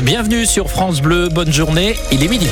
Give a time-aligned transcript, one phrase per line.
[0.00, 2.48] Bienvenue sur France Bleu, bonne journée, il est midi.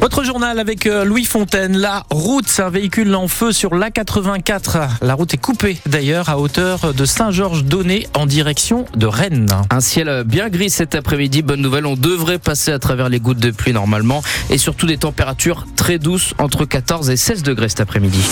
[0.00, 1.76] Votre journal avec euh, Louis Fontaine.
[1.76, 4.88] La route, c'est un véhicule en feu sur l'A84.
[5.02, 9.50] La route est coupée d'ailleurs à hauteur de Saint-Georges-Donné en direction de Rennes.
[9.70, 11.42] Un ciel bien gris cet après-midi.
[11.42, 14.96] Bonne nouvelle, on devrait passer à travers les gouttes de pluie normalement et surtout des
[14.96, 18.22] températures très douces entre 14 et 16 degrés cet après-midi.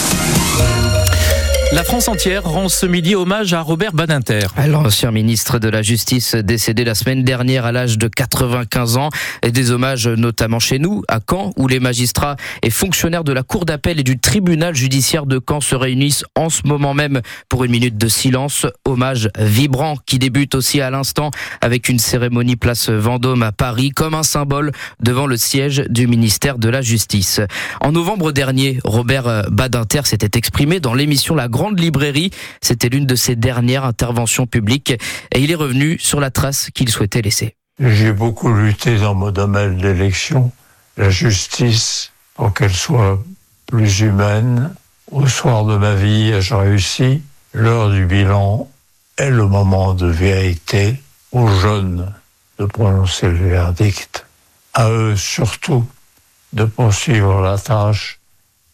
[1.70, 4.46] La France entière rend ce midi hommage à Robert Badinter.
[4.66, 9.10] L'ancien ministre de la Justice décédé la semaine dernière à l'âge de 95 ans.
[9.42, 13.42] Et des hommages notamment chez nous, à Caen, où les magistrats et fonctionnaires de la
[13.42, 17.64] Cour d'appel et du tribunal judiciaire de Caen se réunissent en ce moment même pour
[17.64, 18.64] une minute de silence.
[18.86, 24.14] Hommage vibrant qui débute aussi à l'instant avec une cérémonie place Vendôme à Paris comme
[24.14, 27.42] un symbole devant le siège du ministère de la Justice.
[27.82, 32.30] En novembre dernier, Robert Badinter s'était exprimé dans l'émission La grande librairie.
[32.60, 34.90] C'était l'une de ses dernières interventions publiques
[35.34, 37.54] et il est revenu sur la trace qu'il souhaitait laisser.
[37.80, 40.50] J'ai beaucoup lutté dans mon domaine d'élection,
[40.96, 43.22] la justice, pour qu'elle soit
[43.66, 44.74] plus humaine.
[45.10, 48.68] Au soir de ma vie, ai-je réussi L'heure du bilan
[49.16, 51.00] est le moment de vérité
[51.32, 52.12] aux jeunes
[52.58, 54.26] de prononcer le verdict,
[54.74, 55.84] à eux surtout
[56.52, 58.18] de poursuivre la tâche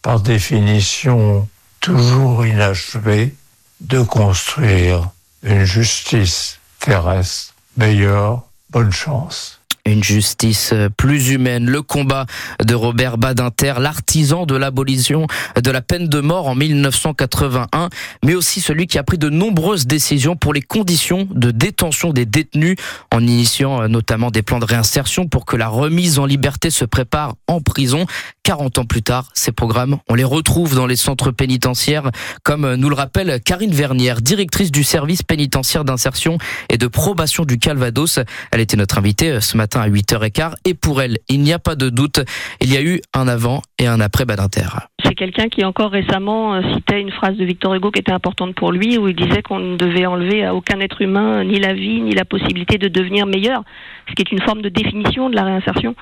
[0.01, 1.47] par définition
[1.79, 3.35] toujours inachevé
[3.81, 5.09] de construire
[5.43, 8.43] une justice terrestre meilleure.
[8.71, 11.69] Bonne chance une justice plus humaine.
[11.69, 12.25] Le combat
[12.63, 15.27] de Robert Badinter, l'artisan de l'abolition
[15.61, 17.89] de la peine de mort en 1981,
[18.23, 22.25] mais aussi celui qui a pris de nombreuses décisions pour les conditions de détention des
[22.25, 22.77] détenus,
[23.11, 27.35] en initiant notamment des plans de réinsertion pour que la remise en liberté se prépare
[27.47, 28.05] en prison.
[28.45, 32.11] 40 ans plus tard, ces programmes, on les retrouve dans les centres pénitentiaires,
[32.43, 36.37] comme nous le rappelle Karine Vernière, directrice du service pénitentiaire d'insertion
[36.69, 38.19] et de probation du Calvados.
[38.51, 41.75] Elle était notre invitée ce matin à 8h15 et pour elle, il n'y a pas
[41.75, 42.19] de doute,
[42.61, 44.67] il y a eu un avant et un après Badinter.
[45.03, 48.55] C'est quelqu'un qui encore récemment euh, citait une phrase de Victor Hugo qui était importante
[48.55, 51.73] pour lui, où il disait qu'on ne devait enlever à aucun être humain ni la
[51.73, 53.63] vie, ni la possibilité de devenir meilleur,
[54.09, 55.95] ce qui est une forme de définition de la réinsertion.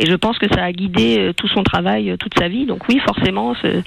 [0.00, 2.64] Et je pense que ça a guidé euh, tout son travail, euh, toute sa vie.
[2.64, 3.82] Donc oui, forcément, ce,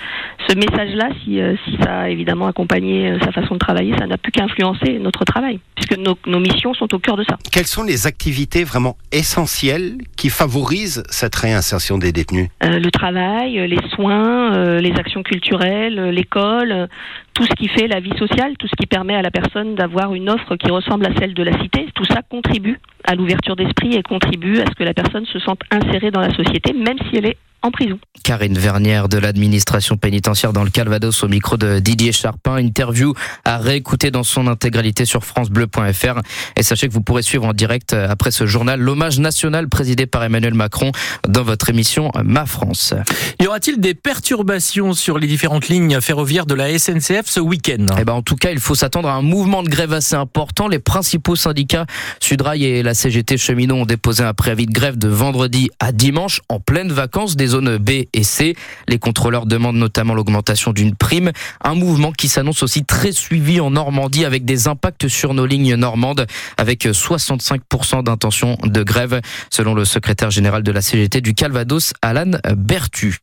[0.48, 4.32] ce message-là, si, si ça a évidemment accompagné sa façon de travailler, ça n'a plus
[4.32, 7.38] qu'à influencer notre travail, puisque nos, nos missions sont au cœur de ça.
[7.52, 12.50] Quelles sont les activités vraiment essentielles qui favorisent cette réinsertion des détenus?
[12.64, 16.88] Euh, Le travail, les soins, euh, les actions culturelles, l'école,
[17.34, 20.14] tout ce qui fait la vie sociale, tout ce qui permet à la personne d'avoir
[20.14, 23.96] une offre qui ressemble à celle de la cité, tout ça contribue à l'ouverture d'esprit
[23.96, 27.18] et contribue à ce que la personne se sente insérée dans la société, même si
[27.18, 28.00] elle est en prison.
[28.24, 32.58] Karine Vernière de l'administration pénitentiaire dans le Calvados au micro de Didier Charpin.
[32.58, 33.14] Interview
[33.46, 36.20] à réécouter dans son intégralité sur francebleu.fr.
[36.56, 40.06] Et sachez que vous pourrez suivre en direct euh, après ce journal l'hommage national présidé
[40.06, 40.92] par Emmanuel Macron
[41.28, 42.94] dans votre émission Ma France.
[43.40, 47.86] Y aura-t-il des perturbations sur les différentes lignes ferroviaires de la SNCF ce week-end?
[48.00, 50.68] Eh ben, en tout cas, il faut s'attendre à un mouvement de grève assez important.
[50.68, 51.86] Les principaux syndicats
[52.20, 56.42] Sudrail et la CGT Cheminot ont déposé un préavis de grève de vendredi à dimanche
[56.50, 58.56] en pleine vacances des zones B et C.
[58.88, 61.32] Les contrôleurs demandent notamment l'augmentation d'une prime,
[61.64, 65.76] un mouvement qui s'annonce aussi très suivi en Normandie avec des impacts sur nos lignes
[65.76, 66.26] normandes
[66.58, 72.32] avec 65% d'intention de grève selon le secrétaire général de la CGT du Calvados, Alan
[72.56, 73.20] Bertu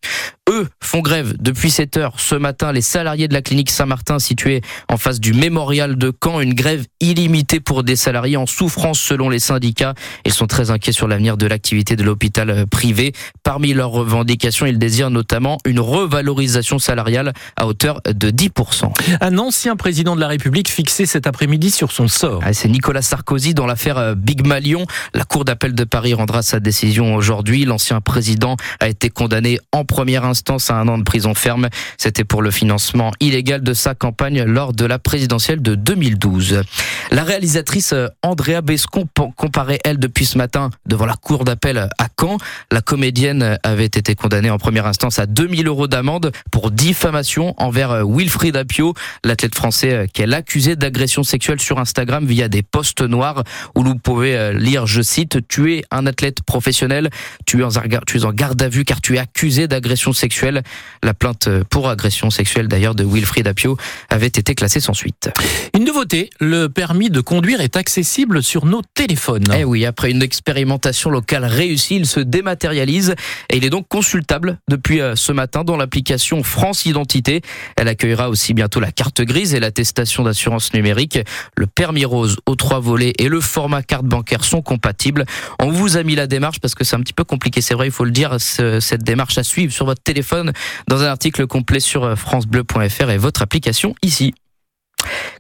[0.49, 2.73] eux font grève depuis 7 heures ce matin.
[2.73, 6.87] Les salariés de la clinique Saint-Martin située en face du mémorial de Caen, une grève
[7.01, 9.95] illimitée pour des salariés en souffrance selon les syndicats.
[10.25, 13.13] Ils sont très inquiets sur l'avenir de l'activité de l'hôpital privé.
[13.43, 14.18] Parmi leurs revendications,
[14.67, 18.93] ils désirent notamment une revalorisation salariale à hauteur de 10%.
[19.21, 22.41] Un ancien président de la République fixé cet après-midi sur son sort.
[22.45, 24.87] Ah, c'est Nicolas Sarkozy dans l'affaire euh, Big Malion.
[25.15, 27.65] La Cour d'appel de Paris rendra sa décision aujourd'hui.
[27.65, 31.69] L'ancien président a été condamné en première instance à un an de prison ferme.
[31.97, 36.63] C'était pour le financement illégal de sa campagne lors de la présidentielle de 2012.
[37.11, 39.07] La réalisatrice euh, Andrea Bescon
[39.37, 42.39] comparait, elle, depuis ce matin devant la cour d'appel à Caen.
[42.71, 47.91] La comédienne avait été condamnée en première instance à 2000 euros d'amende pour diffamation envers
[47.91, 48.95] euh, Wilfried Apio,
[49.25, 53.45] l'athlète français euh, qu'elle accusait d'agression sexuelle sur Instagram via des posts noirs
[53.75, 57.11] où vous pouvez lire, je cite, tuer un athlète professionnel,
[57.47, 60.63] tu es en garde à vue car tu es accusé d'agression sexuelle
[61.03, 63.77] la plainte pour agression sexuelle d'ailleurs de Wilfried Apio
[64.11, 65.31] avait été classée sans suite.
[65.75, 69.55] Une nouveauté, le permis de conduire est accessible sur nos téléphones.
[69.57, 73.15] Eh oui, après une expérimentation locale réussie, il se dématérialise
[73.51, 77.43] et il est donc consultable depuis euh, ce matin dans l'application France Identité.
[77.77, 81.19] Elle accueillera aussi bientôt la carte grise et l'attestation d'assurance numérique.
[81.57, 85.25] Le permis rose aux trois volets et le format carte bancaire sont compatibles.
[85.61, 87.89] On vous a mis la démarche parce que c'est un petit peu compliqué, c'est vrai,
[87.89, 90.53] il faut le dire, cette démarche à suivre sur votre téléphone
[90.87, 94.33] dans un article complet sur euh, francebleu.fr et votre application ici.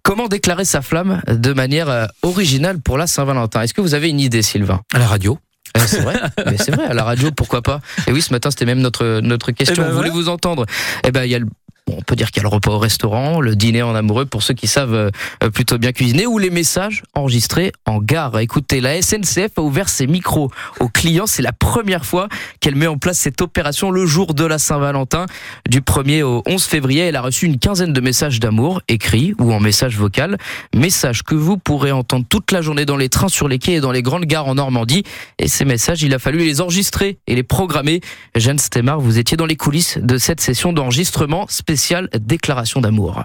[0.03, 3.63] Comment déclarer sa flamme de manière euh, originale pour la Saint-Valentin?
[3.63, 4.81] Est-ce que vous avez une idée, Sylvain?
[4.93, 5.39] À la radio
[5.77, 7.81] euh, c'est vrai, mais c'est vrai, à la radio, pourquoi pas.
[8.07, 9.83] Et oui, ce matin, c'était même notre, notre question.
[9.85, 10.67] Eh ben Voulez-vous entendre?
[11.05, 11.47] Eh ben, il y a le
[11.97, 14.43] on peut dire qu'il y a le repas au restaurant, le dîner en amoureux pour
[14.43, 18.39] ceux qui savent euh, plutôt bien cuisiner, ou les messages enregistrés en gare.
[18.39, 20.51] Écoutez, la SNCF a ouvert ses micros
[20.81, 21.27] aux clients.
[21.27, 22.29] C'est la première fois
[22.61, 25.27] qu'elle met en place cette opération le jour de la Saint-Valentin.
[25.69, 29.53] Du 1er au 11 février, elle a reçu une quinzaine de messages d'amour, écrits ou
[29.53, 30.37] en message vocal.
[30.75, 33.81] Messages que vous pourrez entendre toute la journée dans les trains, sur les quais et
[33.81, 35.05] dans les grandes gares en Normandie.
[35.39, 38.01] Et ces messages, il a fallu les enregistrer et les programmer.
[38.35, 41.47] Jeanne Stemar, vous étiez dans les coulisses de cette session d'enregistrement
[41.79, 43.23] spécial déclaration d'amour.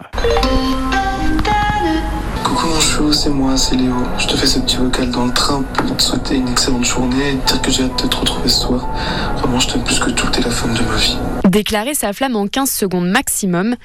[2.44, 3.96] Coucou mon chou, c'est moi, c'est Léo.
[4.20, 7.32] Je te fais ce petit vocal dans le train pour te souhaiter une excellente journée
[7.32, 8.88] et te dire que j'ai hâte de te retrouver ce soir.
[9.40, 11.18] Vraiment, je t'aime plus que tout, t'es la femme de ma vie.
[11.46, 13.76] Déclarer sa flamme en 15 secondes maximum,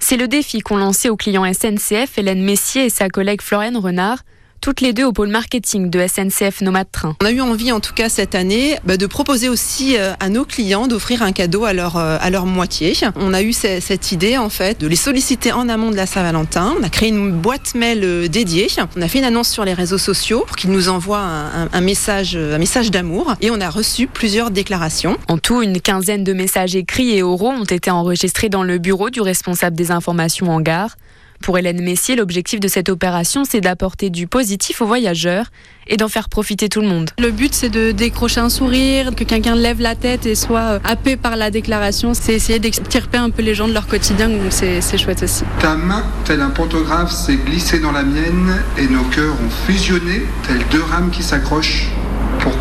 [0.00, 4.18] c'est le défi qu'ont lancé aux clients SNCF Hélène Messier et sa collègue Floriane Renard
[4.60, 7.16] toutes les deux au pôle marketing de SNCF Nomade Train.
[7.22, 10.28] On a eu envie, en tout cas cette année, bah, de proposer aussi euh, à
[10.28, 12.94] nos clients d'offrir un cadeau à leur, euh, à leur moitié.
[13.16, 16.74] On a eu cette idée, en fait, de les solliciter en amont de la Saint-Valentin.
[16.78, 18.68] On a créé une boîte mail euh, dédiée.
[18.96, 21.24] On a fait une annonce sur les réseaux sociaux pour qu'ils nous envoient
[21.72, 23.34] un, message, un message d'amour.
[23.40, 25.16] Et on a reçu plusieurs déclarations.
[25.28, 29.10] En tout, une quinzaine de messages écrits et oraux ont été enregistrés dans le bureau
[29.10, 30.96] du responsable des informations en gare.
[31.42, 35.46] Pour Hélène Messier, l'objectif de cette opération, c'est d'apporter du positif aux voyageurs
[35.86, 37.10] et d'en faire profiter tout le monde.
[37.18, 40.78] Le but, c'est de décrocher un sourire, que quelqu'un lève la tête et soit euh,
[40.84, 42.14] happé par la déclaration.
[42.14, 45.44] C'est essayer d'extirper un peu les gens de leur quotidien, donc c'est chouette aussi.
[45.60, 50.22] Ta main, tel un pantographe, s'est glissée dans la mienne et nos cœurs ont fusionné,
[50.46, 51.88] tels deux rames qui s'accrochent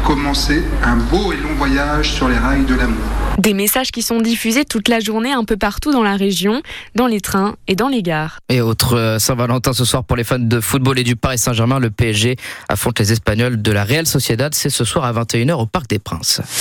[0.05, 3.03] commencer un beau et long voyage sur les rails de l'amour.
[3.39, 6.61] Des messages qui sont diffusés toute la journée un peu partout dans la région,
[6.93, 8.39] dans les trains et dans les gares.
[8.47, 11.79] Et autre euh, Saint-Valentin ce soir pour les fans de football et du Paris Saint-Germain,
[11.79, 12.37] le PSG
[12.69, 14.53] affronte les Espagnols de la Real Sociedad.
[14.53, 16.41] C'est ce soir à 21h au Parc des Princes.